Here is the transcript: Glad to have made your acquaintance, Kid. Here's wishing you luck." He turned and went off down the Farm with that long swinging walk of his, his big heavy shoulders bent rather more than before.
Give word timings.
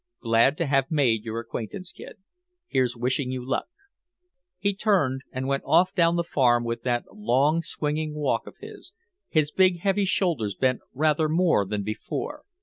Glad 0.23 0.57
to 0.57 0.65
have 0.65 0.89
made 0.89 1.23
your 1.25 1.37
acquaintance, 1.37 1.91
Kid. 1.91 2.17
Here's 2.65 2.97
wishing 2.97 3.29
you 3.31 3.47
luck." 3.47 3.67
He 4.57 4.73
turned 4.73 5.21
and 5.31 5.45
went 5.47 5.61
off 5.63 5.93
down 5.93 6.15
the 6.15 6.23
Farm 6.23 6.63
with 6.63 6.81
that 6.81 7.05
long 7.13 7.61
swinging 7.61 8.15
walk 8.15 8.47
of 8.47 8.57
his, 8.59 8.93
his 9.29 9.51
big 9.51 9.81
heavy 9.81 10.05
shoulders 10.05 10.55
bent 10.55 10.81
rather 10.95 11.29
more 11.29 11.67
than 11.67 11.83
before. 11.83 12.45